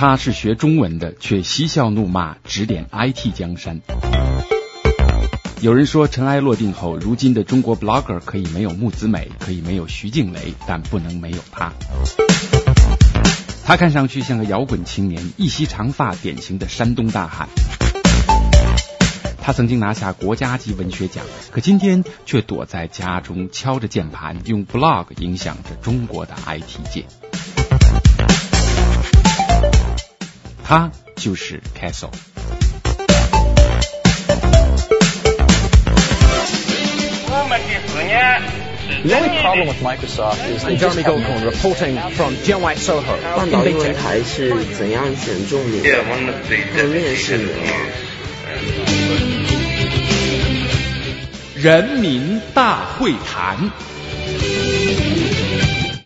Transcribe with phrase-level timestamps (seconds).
[0.00, 3.80] 他是学中文的，却嬉笑怒骂，指点 IT 江山。
[5.60, 11.72] 有人说，尘埃落定后，如今的中国 blogger 可以没有木子美，可以没有徐静蕾，但不能没有他。
[13.64, 17.48] 他看上去像个摇滚青年，一袭长发，典型的山东大汉。
[19.42, 27.04] 他曾经拿下国家级文学奖，可今天却躲在家中敲着键盘，用 blog 影响着中国的 IT 界。
[30.68, 32.10] 他就是 Castle。
[37.30, 38.42] 我们第四年
[39.02, 46.04] The only problem with Microsoft is they Jeremy Goldcorn reporting from Jianwai Soho 半岛英文台是怎样选中你的？
[46.76, 47.48] 和面试你
[51.62, 53.70] 人民大会谈。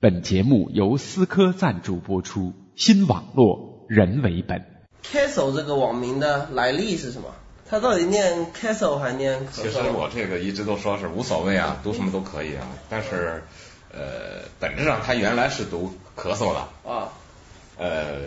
[0.00, 4.64] 本节目由思科赞助播出，新网络人为本。
[5.02, 7.34] Castle 这个网名的来历是什么？
[7.68, 9.78] 它到底念 Castle 还念咳其实？
[9.92, 12.68] 我这个一直都说是无所谓啊，读什么都可以啊。
[12.88, 13.42] 但是，
[13.92, 17.08] 呃，本质上它原来是读咳嗽的，啊，
[17.78, 18.20] 呃，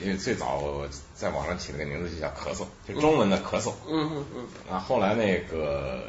[0.00, 3.72] 因为最早我在网上起了个名字就叫咳嗽，就中文的咳嗽。
[3.88, 6.00] 嗯嗯嗯，啊，后来那个，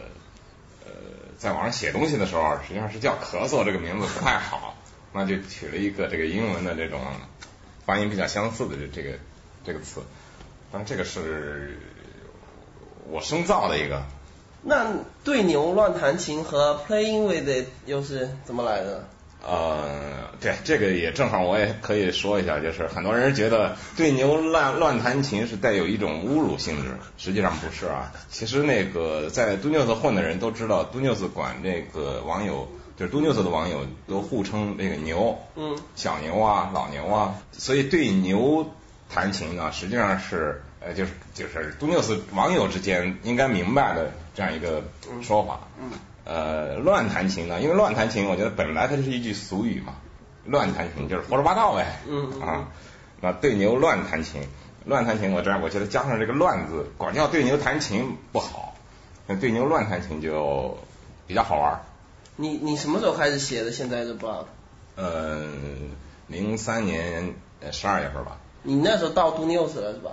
[0.86, 0.92] 呃，
[1.40, 4.76] 在网上写东西的时候，实际上是叫咳嗽这个名字不太好，
[5.14, 7.02] 那就取了一个这个英文的这种
[7.90, 9.18] 发音比较相似的这这个
[9.66, 10.02] 这个词，
[10.72, 11.80] 但这个是
[13.10, 14.04] 我生造的一个。
[14.62, 19.08] 那对牛乱弹琴和 Playing with it 又是怎么来的？
[19.44, 28.12] 呃，对，这个也正好我也可以说一下，就是很多人觉得对牛乱乱弹琴是带有一种侮辱性质，实际上不是啊。
[28.30, 38.70] 其实那个在杜纽斯混的人都知道，杜纽斯管这个网友，就是杜纽斯的网友都互称这个牛，嗯，小牛啊，老牛啊，所以对牛
[39.10, 44.84] 弹琴呢，实际上是呃，就是就是杜纽斯网友之间应该明白的这样一个
[45.22, 45.62] 说法。
[45.82, 45.92] 嗯
[46.26, 49.94] 呃，乱弹琴呢，因为乱弹琴，我觉得本来它就是一句俗语嘛，
[50.44, 52.02] 乱弹琴就是胡说八道呗。
[52.06, 52.68] 嗯嗯啊，
[53.22, 54.42] 那对牛乱弹琴，
[54.84, 58.76] 乱弹琴我这样，我觉得加上这个乱字，管叫对牛弹琴不好，
[59.26, 60.78] 那对牛乱弹琴就
[61.28, 61.80] 比较好玩儿。
[62.42, 64.46] 你你什么时候开始写的现在的 blog？
[64.96, 65.46] 呃，
[66.28, 67.36] 零三年
[67.70, 68.38] 十二月份吧。
[68.64, 70.12] 你那时候到 Do News 了是吧？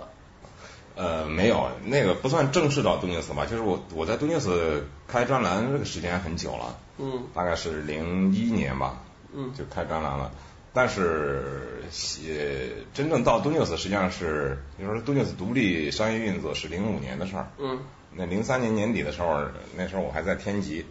[0.97, 9.01] 呃，没有，那个不算正式到杜纽斯吧，就是我我在杜纽斯开专栏这个时间很久了，嗯大概是零一年吧，
[9.33, 10.29] 嗯就开专栏了。
[10.73, 17.47] 但是写真正到杜纽斯，实际上是，就是说杜纽斯独立商业运作是零五年的事儿。
[17.57, 17.79] 嗯，
[18.13, 19.45] 那零三年年底的时候，
[19.77, 20.85] 那时候我还在天极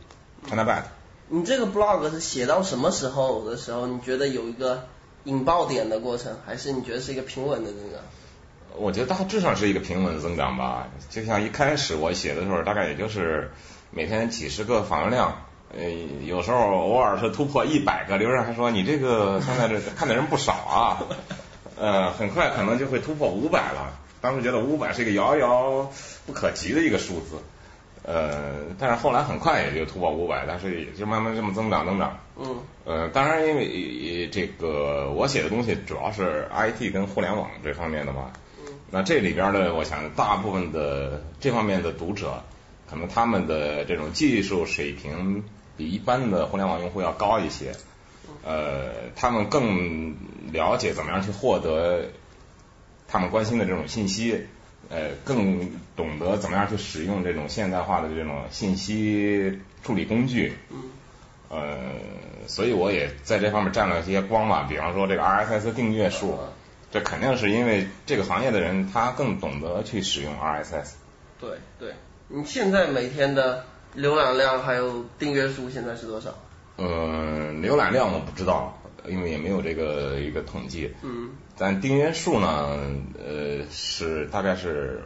[0.49, 0.85] China Bat，
[1.29, 3.87] 你这个 blog 是写到什么时候的时候？
[3.89, 4.87] 你觉得有一个
[5.25, 8.01] 引爆点的过程，还是你觉得是一个平稳的增长？
[8.77, 10.87] 我觉得大致上是一个平稳增长吧。
[11.11, 13.51] 就像一开始我写的时候，大概也就是
[13.91, 15.43] 每天几十个访问量，
[15.77, 15.91] 呃，
[16.25, 18.19] 有时候偶尔是突破一百个。
[18.19, 21.03] 刘人还说你这个现在这看的人不少啊，
[21.77, 23.99] 呃，很快可能就会突破五百了。
[24.21, 25.91] 当时觉得五百是一个遥遥
[26.25, 27.39] 不可及的一个数字，
[28.07, 32.19] 呃，但是后来很快也就突破五百，但是也就慢慢这么增长增长。
[32.39, 38.31] 嗯呃，当然，因为呃这个我写的东西主要是 IT 跟互联网这方面的嘛。
[38.93, 42.45] 那这里边呢，我想大部分的这方面的读者，
[42.89, 45.43] 可能他们的这种技术水平
[45.77, 47.73] 比一般的互联网用户要高一些。
[48.45, 50.15] 呃，他们更
[50.53, 52.07] 了解怎么样去获得
[53.09, 54.47] 他们关心的这种信息，
[54.89, 60.53] 呃，更懂得怎么样去使用这种现代化的这种信息处理工具。
[60.71, 60.83] 嗯
[61.49, 61.93] 呃，
[62.49, 66.37] 所以我也在这方面占了一些光吧，比方说这个 RSS 订阅数，
[66.91, 70.95] 这肯定是因为这个行业的人他更懂得去使用 RSS。
[71.41, 71.93] 对对，
[72.29, 73.65] 你现在每天的
[73.97, 76.35] 浏览量还有订阅数现在是多少？
[76.79, 78.77] 呃，浏览量我不知道，
[79.09, 80.93] 因为也没有这个一个统计。
[81.03, 82.79] 嗯但订阅数呢，
[83.19, 85.03] 呃，是大概是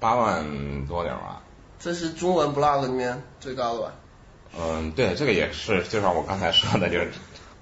[0.00, 1.42] 八万多点儿吧。
[1.78, 3.92] 这是中文 blog 里面最高的吧？
[4.58, 7.10] 嗯，对，这个也是，就像我刚才说的，就是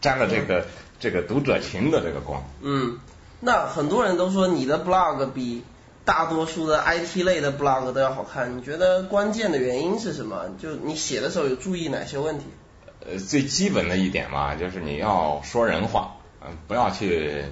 [0.00, 0.66] 沾了这个
[0.99, 2.43] 这个读者群的这个光。
[2.62, 2.99] 嗯，
[3.40, 5.64] 那很多人都说你的 blog 比
[6.04, 10.46] 大多数的 IT 类的 blog 都要好看，你觉得关键的原因是什么？
[10.58, 12.44] 就你写的时候有注意哪些问题？
[13.06, 17.44] 呃，最基本的一点嘛，就是你要说人话，嗯、不要去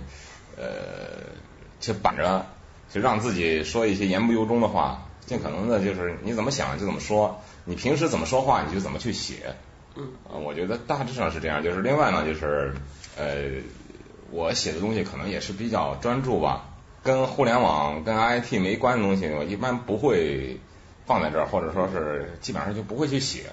[0.56, 1.32] 呃
[1.81, 2.46] 就板着，
[2.93, 9.54] 就让自己说一些言不由衷的话，尽可能的就是你怎么想就怎么说，你平时怎么说话你就怎么去写。
[9.94, 11.62] 嗯呃我觉得大致上是这样。
[11.62, 12.75] 就是另外呢，就是
[13.19, 13.60] 呃，
[14.31, 16.64] 我写的东西可能也是比较专注吧，
[17.02, 20.58] 跟互联网、跟 IT 没关的东西，我一般不会
[21.04, 23.52] 放在这儿，或者说是基本上就不会去写。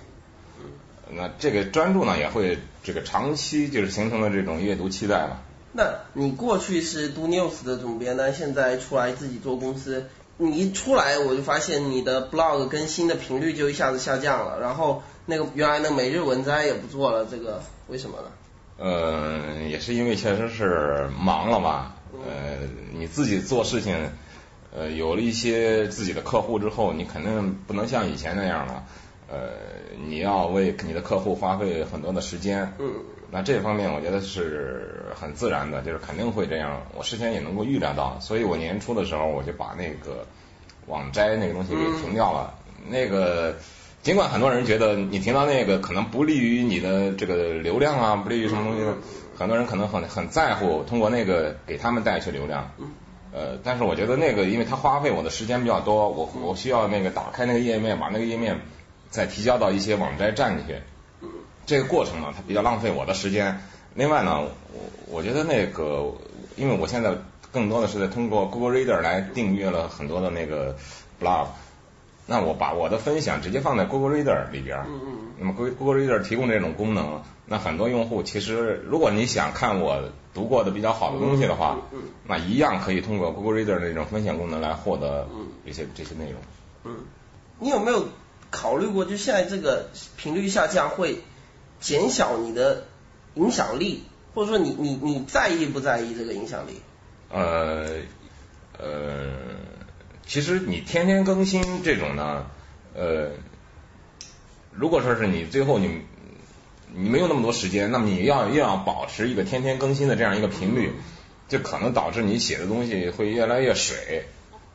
[1.11, 5.41] 那这个专注呢，也会这个长期就是形成了这种阅读期待吧。
[5.71, 10.07] 那你过去是读 news 的总编，但现在出来自己做公司，
[10.37, 18.31] 你一出来我就发现你的 blog 更新的频率就一下子下降了，然后那个原来的每日文摘也不做了，这个为什么呢？
[18.77, 21.93] 呃，也是因为确实是忙了嘛。
[22.25, 24.11] 呃，你自己做事情，
[24.75, 28.85] 呃，有了一些自己的客户之后，你肯定不能像以前那样了。
[29.31, 29.49] 呃，
[30.07, 32.73] 你要为你的客户花费很多的时间。
[32.79, 32.93] 嗯。
[33.31, 36.81] 那这方面我觉得是很自然的，就是肯定会这样。
[36.97, 40.25] 我事先也能够预料到，所以我年初的时候我就把那个
[40.87, 42.55] 网摘那个东西给停掉了。
[42.87, 43.55] 那个
[44.01, 48.83] 尽管很多人觉得你停到那个可能不利于你的这个流量啊，不利于什么东西，
[49.37, 52.71] 很多人可能很很在乎通过那个给他们带去流量。
[53.31, 58.59] 呃，但是我觉得那个因为它花费我的时间比较多，我我需要那个打开那个页面，把那个页面
[59.09, 60.75] 再提交到一些网摘站里去。
[61.65, 63.61] 这个过程呢，它比较浪费我的时间。
[63.95, 64.49] 另外呢，我
[65.07, 66.13] 我觉得那个，
[66.55, 67.13] 因为我现在
[67.51, 70.75] 更多的是在通过 Google Reader 来订阅了很多的那个
[71.21, 71.47] blog，
[72.25, 74.85] 那我把我的分享直接放在 Google Reader 里边。
[75.37, 81.77] 那么 Google Reader 提供这种功能，那很多用户其实，如果你想看我读过的比较好的东西的话，
[82.27, 85.27] 那一样可以通过 Google Reader 这种分享功能来获得
[85.65, 86.41] 这些这些内容。
[86.83, 86.95] 嗯。
[87.59, 88.05] 你有没有
[88.51, 91.19] 考虑过，就现在这个频率下降会？
[91.79, 92.87] 减小你的
[93.35, 94.03] 影响力，
[94.35, 96.81] 或者说你你你在意不在意这个影响力？
[97.29, 98.01] 呃
[98.77, 99.29] 呃，
[100.27, 102.47] 其实你天天更新这种呢，
[102.93, 103.29] 呃，
[104.73, 106.01] 如果说是你最后你
[106.93, 110.91] 你没有那么多时间，那么你要又要保持一个天天更新的这样一个频率，
[111.47, 114.25] 就可能导致你写的东西会越来越水，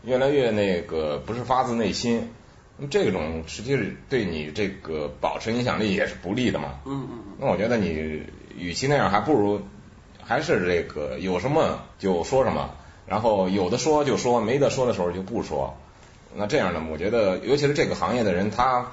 [0.05, 2.31] 越来越那个不是发自内心。
[2.77, 6.81] 那么这种实际是对你这个保持影响力也是不利的嘛。
[6.85, 7.19] 嗯嗯。
[7.39, 8.23] 那我觉得你
[8.57, 9.61] 与其那样，还不如
[10.23, 12.71] 还是这个有什么就说什么，
[13.07, 15.77] 然后有的说就说，没得说的时候就不说。
[16.35, 18.93] 那这样呢，我觉得尤其是这个行业的人，他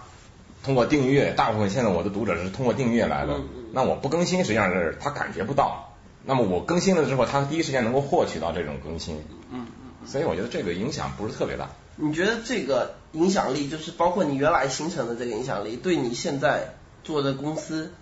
[0.63, 3.39] 通过订阅，大部分现在我的读者是通过订阅来的。
[3.73, 5.95] 那我不更新，实际上是他感觉不到。
[6.23, 9.15] 那么我更新了之后，他第一时间能够获取到这种更新。
[9.49, 10.07] 嗯嗯。
[10.07, 11.67] 所以我觉得这个影响不是特别大。
[11.95, 16.73] 你觉得这个影响力，就是包括你原来形成的这个影响力，对你现在
[17.03, 17.93] 做的公司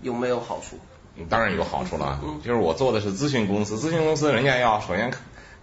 [0.00, 0.78] 有没有好处？
[1.28, 5.12] 当然有好处了，就是我做的是咨询公司，咨询公司人家要首先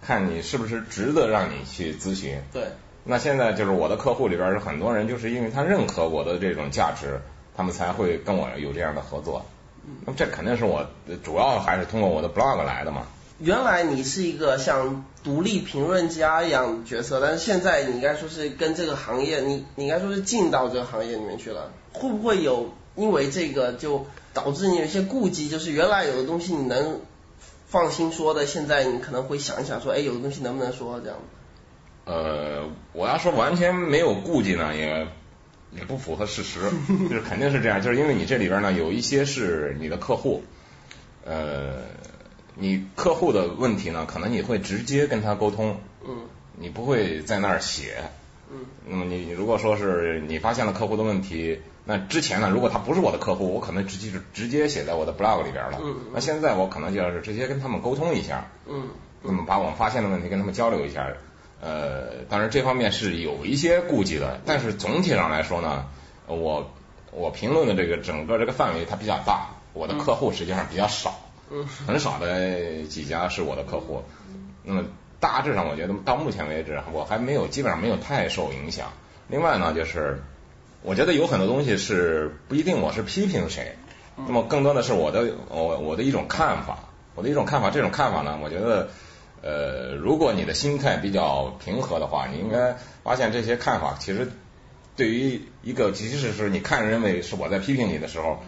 [0.02, 2.40] 看你是不是值得让你去咨询。
[2.52, 2.64] 对。
[3.04, 7.20] 那现在就是我的客户里边是很多人，就是因为他认可我的这种价值，
[7.56, 9.46] 他们才会跟我有这样的合作。
[10.04, 10.86] 那么这肯定是我
[11.24, 13.06] 主要还是通过我的 blog 来的嘛。
[13.38, 21.70] 原来你是一个像独立评论家一样的角色，但是现在你应该说是跟这个行业，你你应该说是进到这个行业里面去了。
[21.92, 25.48] 会不会有因为这个就导致你有些顾忌？
[25.48, 27.00] 就是原来有的东西你能
[27.68, 31.18] 放心说的，现在你可能会想一想说，哎，有的东西能不能说这样？
[32.06, 35.06] 呃，我要说完全没有顾忌呢，也
[35.70, 36.58] 也不符合事实，
[37.08, 40.42] 就是肯定是这样，就是因为你这里边呢有一些是你的客户，
[41.24, 41.82] 呃。
[42.60, 46.22] 你客户的问题呢，可能你会直接跟他沟通，嗯，
[46.56, 48.02] 你不会在那儿写，
[48.50, 58.88] 嗯，那么你如果说是你发现了客户的问题，那之前呢，如果他不是我的客户，我可能直接是直接写在我的 blog 里边了，嗯，那现在我可能就要是直接跟他们沟通一下，嗯，
[59.22, 61.06] 那么把我们发现的问题跟他们交流一下，
[61.60, 65.86] 呃，当然这方面是有一些顾忌的，但是总体上来说呢，
[66.26, 66.68] 我
[67.12, 71.20] 我评论的这个整个这个范围它比较大，我的客户实际上比较少。
[71.86, 74.02] 很少的几家是我的客户，
[74.62, 74.84] 那么
[75.20, 78.92] 大致上我觉得到目前为止我还没有基本上没有太受影响。
[79.28, 80.22] 另外呢，就是
[80.82, 83.76] 我觉得有很多东西是不一定我是批评谁，
[84.16, 86.78] 那么更多的是我的我我的一种看法，
[87.14, 87.70] 我的一种看法。
[87.70, 88.88] 这种看法呢，我觉得
[89.42, 94.30] 呃，如果你的心态比较平和的话，你应该发现这些看法其实
[94.96, 98.42] 对于一个即使是你看认为是我在批评你的时候，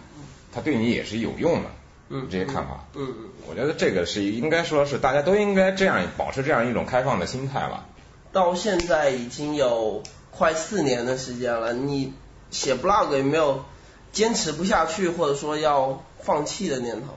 [0.52, 1.70] 它对你也是有用的。
[2.12, 7.86] 嗯，这些看法，嗯嗯，我觉得这个是应该说是大家都应该这样保持这样一种开放的心态吧。
[8.32, 10.02] 到现在已经有
[10.32, 12.12] 快四年的时间了，你
[12.50, 13.64] 写 blog 有没有
[14.10, 17.14] 坚持不下去，或者说要放弃的念头？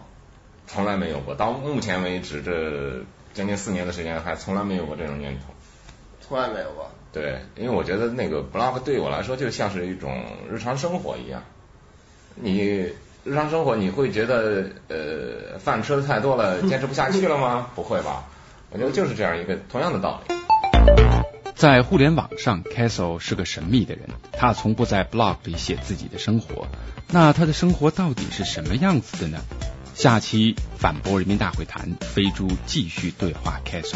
[0.68, 5.46] 从来没有过，到目前为止这将近四年的时间，还从来没有过这种念头。
[6.22, 6.92] 从来没有过。
[7.12, 11.42] 对，因为我觉得那个 blog 对我来说就像是一种日常生活一样，
[12.36, 12.90] 你。
[13.26, 17.68] 日常生活你会觉得呃饭吃的太多了坚持不下去了吗？
[17.76, 18.26] 不会吧，
[18.70, 20.36] 我觉得就是这样一个同样的道理。
[21.56, 26.68] 在互联网上，Castle 是个神秘的人，他从不在 blog 里写自己的生活。
[27.12, 29.40] 那他的生活到底是什么样子的呢？
[29.94, 33.96] 下期反驳人民大会谈，飞猪继续对话 Castle。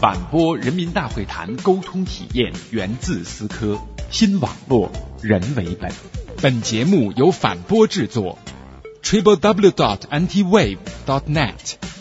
[0.00, 3.78] 反驳人民大会谈，沟通体验源自思科，
[4.10, 5.92] 新网络人为本。
[6.44, 8.38] 本节目由反播制作
[9.02, 11.93] ，triple w dot antiwave dot net。